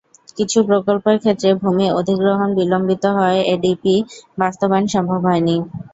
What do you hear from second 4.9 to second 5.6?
সম্ভব হয়নি।